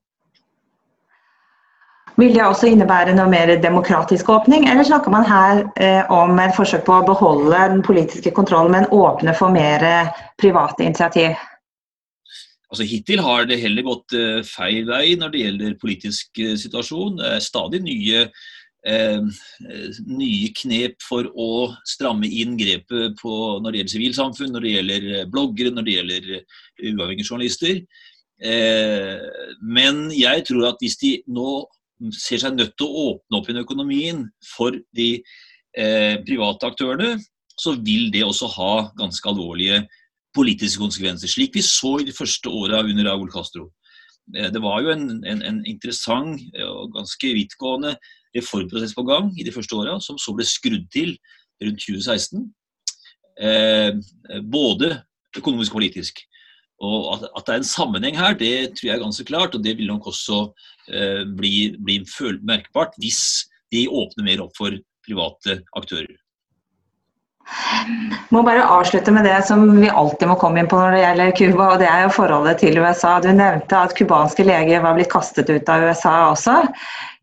Vil 2.18 2.34
det 2.34 2.42
også 2.42 2.72
innebære 2.72 3.14
noe 3.14 3.30
mer 3.30 3.52
demokratisk 3.62 4.32
åpning, 4.34 4.66
eller 4.66 4.86
snakker 4.88 5.14
man 5.14 5.26
her 5.28 5.60
eh, 5.78 6.02
om 6.10 6.40
et 6.42 6.56
forsøk 6.58 6.82
på 6.88 6.96
å 6.96 7.06
beholde 7.06 7.60
den 7.76 7.84
politiske 7.86 8.34
kontrollen, 8.34 8.74
men 8.74 8.90
åpne 8.90 9.36
for 9.38 9.54
mer 9.54 9.86
eh, 9.86 10.10
private 10.42 10.88
initiativ? 10.88 11.38
Altså 12.72 12.88
Hittil 12.90 13.22
har 13.22 13.46
det 13.46 13.60
heller 13.62 13.86
gått 13.86 14.18
eh, 14.18 14.42
feil 14.50 14.90
vei 14.90 15.14
når 15.14 15.36
det 15.36 15.44
gjelder 15.44 15.78
politisk 15.84 16.42
uh, 16.42 16.56
situasjon. 16.58 17.22
Stadig 17.40 17.84
nye, 17.86 18.26
uh, 18.90 19.30
nye 20.10 20.52
knep 20.58 20.98
for 21.06 21.30
å 21.38 21.52
stramme 21.86 22.26
inn 22.26 22.58
grepet 22.58 23.14
på, 23.22 23.38
når 23.62 23.70
det 23.70 23.84
gjelder 23.84 23.94
sivilsamfunn, 23.94 24.56
når 24.58 24.66
det 24.66 24.76
gjelder 24.76 25.10
bloggere, 25.30 25.78
når 25.78 25.86
det 25.86 26.00
gjelder 26.00 26.36
uavhengige 26.82 27.30
journalister. 27.30 27.86
men 29.62 30.12
jeg 30.14 30.44
tror 30.46 30.68
at 30.68 30.78
hvis 30.84 31.00
de 31.02 31.10
nå 31.26 31.64
ser 32.13 32.42
seg 32.42 32.58
nødt 32.58 32.75
til 32.77 32.88
å 32.88 33.06
åpne 33.13 33.39
opp 33.39 33.50
inn 33.50 33.62
økonomien 33.62 34.25
for 34.46 34.75
de 34.96 35.10
eh, 35.77 36.16
private 36.27 36.70
aktørene, 36.70 37.16
så 37.58 37.74
vil 37.82 38.12
det 38.13 38.25
også 38.25 38.50
ha 38.54 38.74
ganske 39.00 39.30
alvorlige 39.30 39.82
politiske 40.38 40.82
konsekvenser. 40.82 41.32
Slik 41.32 41.56
vi 41.58 41.66
så 41.66 41.98
i 42.01 42.08
de 42.08 42.13
første 42.16 42.51
åra 42.54 42.84
under 42.86 43.10
Raúl 43.10 43.32
Castro. 43.34 43.72
Eh, 44.36 44.51
det 44.54 44.62
var 44.63 44.84
jo 44.86 44.94
en, 44.94 45.10
en, 45.25 45.42
en, 45.42 45.63
interessant 45.66 46.42
og 46.68 46.94
ganske 46.96 47.34
vidtgående 47.39 47.96
reformprosess 48.38 48.94
på 48.98 49.06
gang 49.08 49.32
i 49.39 49.46
de 49.48 49.54
første 49.56 49.77
åra, 49.77 49.98
som 50.04 50.20
så 50.22 50.36
ble 50.38 50.46
skrudd 50.48 50.86
til 50.94 51.16
rundt 51.63 51.82
2016. 51.82 52.46
Eh, 53.38 53.94
både 54.46 54.98
økonomisk 55.38 55.74
og 55.74 55.82
politisk. 55.82 56.22
Og 56.84 57.08
at, 57.16 57.26
at, 57.32 57.46
det 57.48 57.54
er 57.54 57.62
en 57.64 57.72
sammenheng 57.72 58.20
her, 58.20 58.38
det 58.38 58.54
tror 58.78 58.88
jeg 58.90 58.96
er 58.98 59.04
ganske 59.04 59.26
klart. 59.26 59.56
Og 59.58 59.64
det 59.66 59.78
vil 59.80 59.90
nok 59.90 60.12
også 60.14 60.44
eh, 60.94 61.24
bli, 61.40 61.74
bli 61.80 62.02
merkbart 62.46 62.98
hvis 63.02 63.48
de 63.74 63.88
åpner 63.90 64.28
mer 64.28 64.46
opp 64.46 64.56
for 64.58 64.78
private 65.08 65.62
aktører. 65.76 66.16
Må 68.36 68.42
bare 68.44 68.66
avslutte 68.68 69.12
med 69.16 69.24
det 69.24 69.38
som 69.48 69.62
vi 69.80 69.88
alltid 69.88 70.28
må 70.28 70.36
komme 70.40 70.60
inn 70.60 70.68
på 70.68 70.80
når 70.80 70.96
det 70.98 71.04
gjelder 71.04 71.36
Cuba, 71.40 71.68
og 71.72 71.80
det 71.80 71.88
er 71.88 72.02
jo 72.04 72.14
forholdet 72.18 72.60
til 72.60 72.80
USA. 72.84 73.14
Du 73.24 73.30
nevnte 73.32 73.80
at 73.80 73.96
cubanske 73.96 74.44
leger 74.48 74.84
var 74.84 74.98
blitt 74.98 75.12
kastet 75.14 75.50
ut 75.50 75.72
av 75.72 75.86
USA 75.88 76.16
også. 76.34 76.58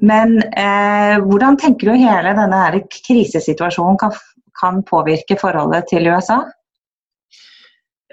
Men 0.05 0.39
eh, 0.49 1.21
hvordan 1.21 1.61
tenker 1.61 1.93
du 1.93 2.01
hele 2.01 2.33
denne 2.41 2.63
her 2.63 2.79
krisesituasjonen 2.97 4.01
kan, 4.01 4.17
kan 4.61 4.81
påvirke 4.89 5.37
forholdet 5.41 5.91
til 5.93 6.09
USA? 6.09 6.41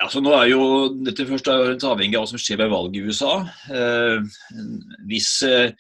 Ja, 0.02 0.08
så 0.10 0.18
nå 0.18 0.32
er 0.34 0.48
jo 0.50 0.62
dette 1.06 1.28
først 1.30 1.46
er 1.52 1.76
avhengig 1.86 2.18
av 2.18 2.24
hva 2.24 2.30
som 2.32 2.40
skjer 2.42 2.58
ved 2.58 2.72
valget 2.74 2.96
i 2.98 3.02
USA. 3.06 3.34
Eh, 3.70 4.24
hvis 5.06 5.30
eh, 5.46 5.76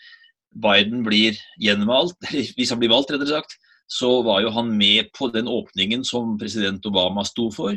Biden 0.61 1.01
blir 1.07 1.39
gjenvalgt, 1.57 2.29
hvis 2.57 2.69
han 2.69 2.77
blir 2.81 2.91
valgt, 2.93 3.09
rettere 3.15 3.39
sagt, 3.39 3.55
så 3.89 4.19
var 4.23 4.43
jo 4.43 4.51
han 4.53 4.69
med 4.77 5.09
på 5.17 5.31
den 5.33 5.49
åpningen 5.49 6.05
som 6.07 6.35
president 6.39 6.85
Obama 6.85 7.25
sto 7.25 7.47
for. 7.55 7.73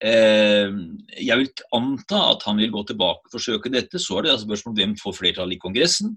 Eh, 0.00 0.72
jeg 1.20 1.36
vil 1.42 1.50
anta 1.76 2.22
at 2.30 2.46
han 2.48 2.56
vil 2.62 2.72
gå 2.72 2.86
tilbake 2.88 3.28
og 3.28 3.36
forsøke 3.36 3.72
dette. 3.74 4.00
Så 4.00 4.16
er 4.16 4.24
det 4.24 4.32
altså 4.32 4.48
spørsmål 4.48 4.78
hvem 4.78 4.94
får 5.02 5.18
flertall 5.18 5.52
i 5.52 5.60
Kongressen. 5.60 6.16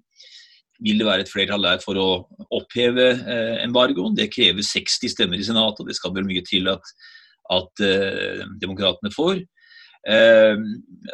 Vil 0.83 1.03
det 1.03 1.09
være 1.09 1.27
et 1.27 1.33
flertall 1.33 1.67
der 1.67 1.83
for 1.83 1.99
å 1.99 2.07
oppheve 2.47 3.11
eh, 3.11 3.59
embargoen? 3.65 4.15
Det 4.15 4.31
krever 4.31 4.63
60 4.63 5.17
stemmer 5.17 5.35
i 5.35 5.43
Senatet, 5.51 5.83
og 5.83 5.91
det 5.91 5.99
skal 5.99 6.15
vel 6.15 6.31
mye 6.31 6.47
til 6.47 6.71
at 6.71 6.95
at 7.51 7.83
eh, 7.83 8.43
demokratene 8.61 9.11
får. 9.13 9.41
Eh, 10.07 10.55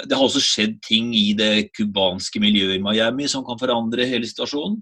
det 0.06 0.16
har 0.16 0.26
også 0.26 0.42
skjedd 0.44 0.80
ting 0.86 1.12
i 1.18 1.32
det 1.38 1.70
cubanske 1.78 2.42
miljøet 2.42 2.78
i 2.78 2.84
Miami 2.84 3.30
som 3.32 3.46
kan 3.48 3.60
forandre 3.62 4.08
hele 4.10 4.30
situasjonen. 4.30 4.80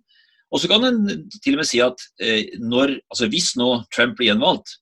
Og 0.48 0.62
så 0.64 0.70
kan 0.72 0.86
en 0.88 1.02
til 1.44 1.58
og 1.58 1.62
med 1.62 1.68
si 1.68 1.82
at 1.84 2.04
eh, 2.24 2.58
når, 2.64 2.98
altså 3.12 3.30
hvis 3.32 3.54
nå 3.60 3.84
Trump 3.94 4.18
blir 4.20 4.34
gjenvalgt, 4.34 4.80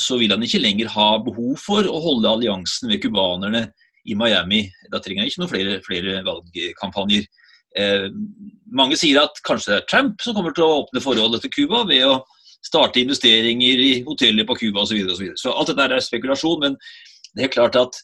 så 0.00 0.16
vil 0.16 0.30
han 0.32 0.40
ikke 0.46 0.60
lenger 0.62 0.88
ha 0.94 1.18
behov 1.20 1.58
for 1.60 1.84
å 1.84 1.98
holde 2.00 2.30
alliansen 2.30 2.86
med 2.88 3.02
cubanerne 3.02 3.60
i 4.08 4.14
Miami. 4.16 4.62
Da 4.88 5.00
trenger 5.02 5.20
han 5.20 5.28
ikke 5.28 5.42
noen 5.42 5.50
flere, 5.50 5.74
flere 5.84 6.14
valgkampanjer. 6.24 7.26
mange 8.72 8.96
sier 8.96 9.20
at 9.20 9.42
kanskje 9.44 9.72
det 9.72 9.76
er 9.82 9.88
Trump 9.90 10.24
som 10.24 10.38
kommer 10.38 10.54
til 10.54 10.64
å 10.64 10.78
åpne 10.78 11.02
forholdet 11.04 11.44
til 11.44 11.52
Cuba 11.58 11.82
ved 11.90 12.06
å 12.06 12.14
starte 12.64 13.02
investeringer 13.02 13.84
i 13.84 13.92
hoteller 14.06 14.46
på 14.48 14.56
Cuba 14.60 14.84
osv. 14.84 14.94
Så, 14.94 14.96
videre, 14.96 15.14
og 15.14 15.20
så, 15.20 15.48
så 15.48 15.54
alt 15.54 15.72
dette 15.72 15.88
er 15.98 16.04
spekulasjon, 16.04 16.60
men 16.64 16.78
det 17.34 17.46
er 17.46 17.54
klart 17.54 17.78
at 17.78 17.98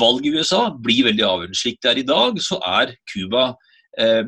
valget 0.00 0.32
i 0.32 0.40
USA 0.40 0.66
blir 0.72 1.08
veldig 1.08 1.24
avgjørende. 1.26 1.58
Slik 1.58 1.80
det 1.82 1.92
er 1.92 2.02
i 2.02 2.08
dag, 2.08 2.38
så 2.42 2.58
er 2.66 2.94
Cuba 3.12 3.52
eh, 4.00 4.24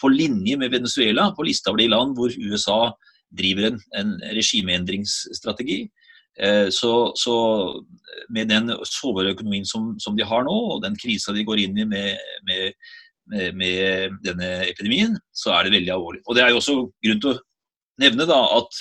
på 0.00 0.10
linje 0.12 0.58
med 0.60 0.74
Venezuela 0.74 1.30
på 1.34 1.46
lista 1.46 1.72
over 1.72 1.82
de 1.82 1.90
land 1.92 2.16
hvor 2.18 2.34
USA 2.34 2.80
driver 3.34 3.70
en, 3.72 3.78
en 3.98 4.16
regimeendringsstrategi. 4.34 5.84
Eh, 6.38 6.68
så, 6.74 6.92
så, 7.18 7.36
med 8.34 8.50
den 8.50 8.70
sårbare 8.88 9.34
økonomien 9.34 9.66
som, 9.66 9.94
som, 10.02 10.16
de 10.18 10.26
har 10.26 10.46
nå, 10.46 10.54
og 10.74 10.82
den 10.82 10.98
krisa 10.98 11.34
de 11.34 11.46
går 11.46 11.62
inn 11.66 11.78
i 11.78 11.88
med, 11.88 12.20
med 12.48 12.70
med, 13.24 13.54
med, 13.56 14.16
denne 14.20 14.48
epidemien, 14.68 15.14
så 15.32 15.54
er 15.56 15.64
det 15.64 15.78
veldig 15.78 15.92
alvorlig. 15.94 16.18
Og 16.26 16.36
Det 16.36 16.42
er 16.44 16.50
jo 16.52 16.58
også 16.60 16.74
grunn 17.06 17.22
til 17.22 17.30
å 17.32 17.38
nevne 18.02 18.26
da 18.28 18.40
at, 18.58 18.80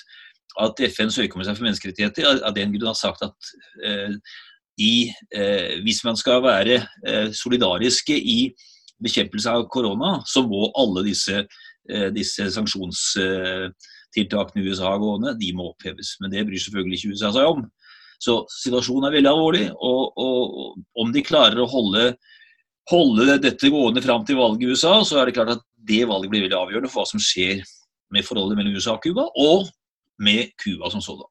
at 0.61 0.81
FNs 0.89 1.17
høykommissær 1.21 1.55
for 1.57 1.65
menneskerettigheter 1.67 2.23
av 2.45 2.53
den 2.55 2.73
grunn 2.75 2.91
har 2.91 2.97
sagt 2.97 3.21
at 3.25 3.37
eh, 3.85 4.13
i, 4.81 4.95
eh, 5.33 5.81
hvis 5.85 6.03
man 6.05 6.15
skal 6.19 6.43
være 6.45 6.75
eh, 6.81 7.29
solidariske 7.35 8.15
i 8.17 8.55
bekjempelse 9.03 9.49
av 9.49 9.67
korona, 9.73 10.23
så 10.29 10.41
må 10.47 10.71
alle 10.79 11.03
disse, 11.09 11.37
disse 12.15 12.43
sanksjonstiltakene 12.55 14.63
USA 14.63 14.85
har 14.93 14.99
gående, 15.01 15.33
de 15.35 15.53
må 15.57 15.63
oppheves. 15.73 16.09
Men 16.21 16.31
det 16.31 16.45
bryr 16.47 16.61
selvfølgelig 16.61 16.97
ikke 17.01 17.13
USA 17.17 17.29
seg 17.35 17.45
om. 17.49 17.59
Så 18.23 18.33
situasjonen 18.61 19.05
er 19.09 19.15
veldig 19.17 19.31
alvorlig. 19.33 19.65
Og, 19.75 20.01
og, 20.15 20.77
om 21.03 21.07
de 21.11 21.21
klarer 21.25 21.59
å 21.59 21.67
holde, 21.67 22.15
holde 22.93 23.39
dette 23.43 23.73
gående 23.73 24.01
fram 24.05 24.23
til 24.27 24.39
valget 24.39 24.63
i 24.63 24.69
USA, 24.71 24.93
så 25.03 25.19
er 25.19 25.25
det 25.27 25.35
klart 25.35 25.55
at 25.57 25.63
det 25.83 26.07
valget 26.07 26.31
blir 26.31 26.45
veldig 26.45 26.61
avgjørende 26.61 26.91
for 26.93 27.03
hva 27.03 27.11
som 27.11 27.23
skjer 27.23 27.59
med 28.13 28.23
forholdet 28.23 28.55
mellom 28.59 28.75
USA 28.77 28.91
og 28.95 29.03
Cuba, 29.03 29.25
og 29.41 29.67
med 30.21 30.53
Cuba 30.63 30.89
som 30.89 31.01
sådan. 31.01 31.29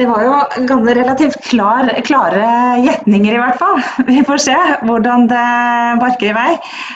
Det 0.00 0.06
var 0.08 0.22
jo 0.24 0.36
ganske 0.64 0.94
relativt 0.96 1.42
klar, 1.44 1.90
klare 2.06 2.44
gjetninger, 2.80 3.34
i 3.34 3.40
hvert 3.42 3.58
fall. 3.60 3.82
Vi 4.08 4.22
får 4.24 4.40
se 4.46 4.56
hvordan 4.88 5.26
det 5.28 5.48
barker 6.00 6.30
i 6.30 6.36
vei. 6.36 6.54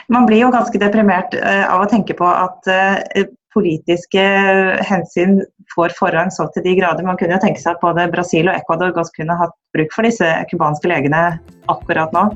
Man 0.08 0.24
blir 0.24 0.46
jo 0.46 0.52
ganske 0.54 0.80
deprimert 0.80 1.36
uh, 1.36 1.66
av 1.68 1.84
å 1.84 1.90
tenke 1.90 2.16
på 2.16 2.24
at 2.24 2.70
uh, 2.72 3.26
politiske 3.52 4.24
hensyn 4.88 5.42
får 5.74 5.92
forrang 5.98 6.32
så 6.32 6.48
til 6.56 6.64
de 6.64 6.78
grader. 6.80 7.04
Man 7.04 7.20
kunne 7.20 7.36
jo 7.36 7.44
tenke 7.44 7.60
seg 7.60 7.76
at 7.76 7.84
både 7.84 8.08
Brasil 8.14 8.48
og 8.48 8.56
Ecuador 8.56 8.96
godt 8.96 9.12
kunne 9.18 9.36
hatt 9.36 9.52
bruk 9.76 9.92
for 9.92 10.08
disse 10.08 10.32
cubanske 10.48 10.88
legene 10.88 11.26
akkurat 11.68 12.16
nå. 12.16 12.30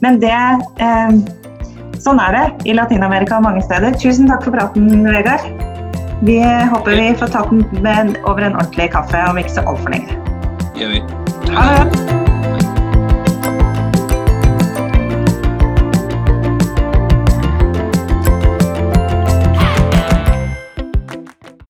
Men 0.00 0.22
det 0.24 0.38
uh, 0.80 1.12
Sånn 1.96 2.18
er 2.20 2.34
det 2.34 2.68
i 2.68 2.74
Latin-Amerika 2.76 3.38
mange 3.40 3.62
steder. 3.64 3.96
Tusen 3.96 4.28
takk 4.28 4.44
for 4.44 4.52
praten, 4.52 4.90
Vegard. 5.08 5.75
Vi 6.24 6.38
håper 6.72 6.96
vi 6.96 7.14
får 7.18 7.26
tatt 7.26 7.50
den 7.50 7.82
med 7.82 8.16
over 8.24 8.42
en 8.42 8.56
ordentlig 8.56 8.90
kaffe 8.92 9.20
om 9.30 9.38
ikke 9.38 9.58
så 9.58 9.66
altfor 9.68 9.92
lenge. 9.92 10.16
Gjør 10.76 10.96
vi. 10.96 11.02
Ha 11.52 11.66
det. 11.84 12.25